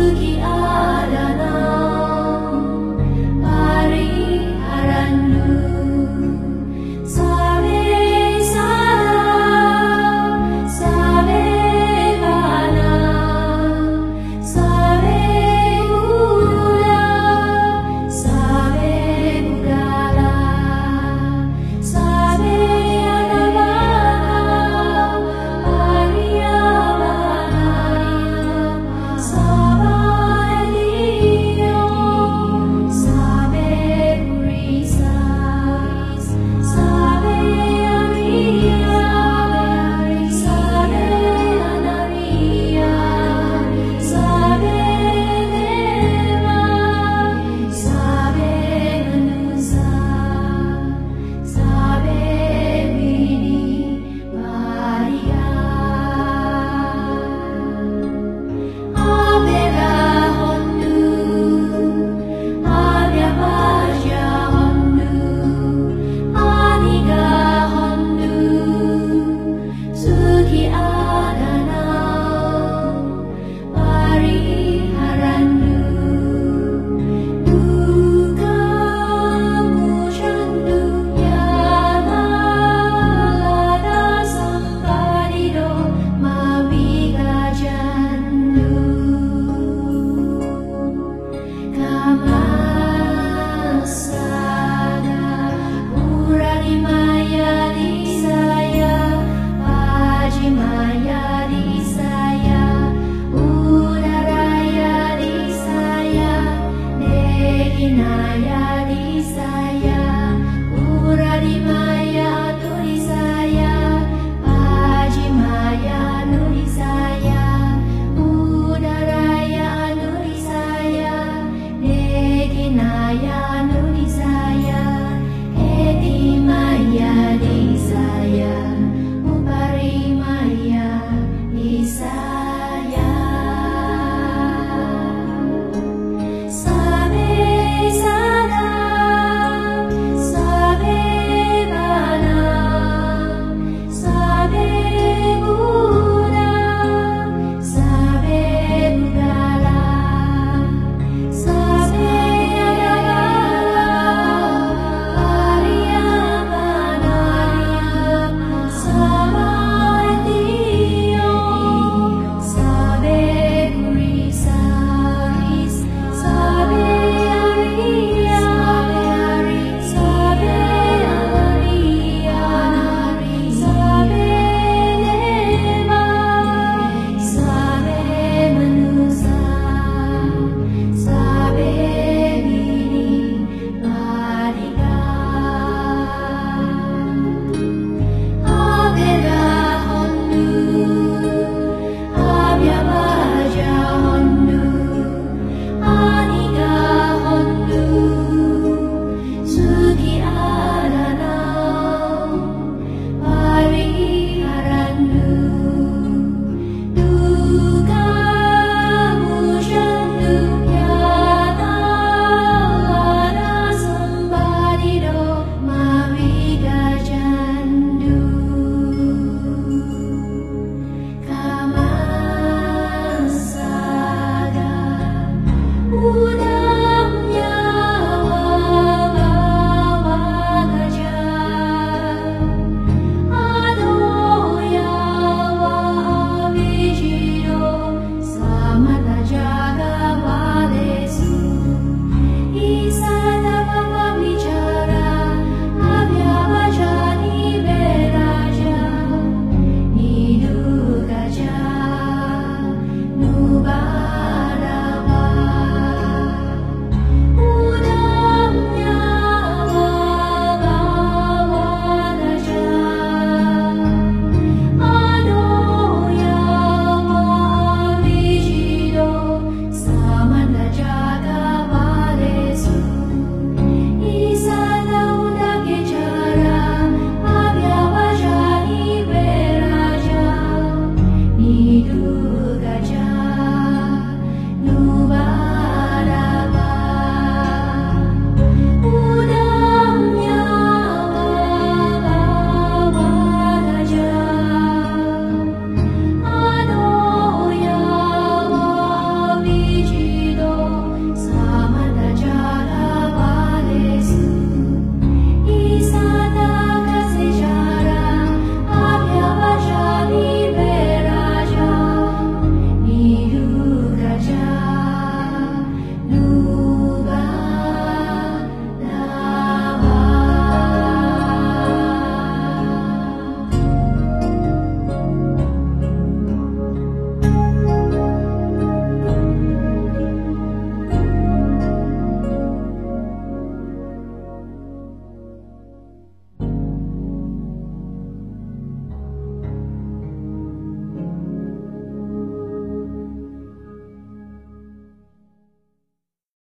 pergi 0.00 0.40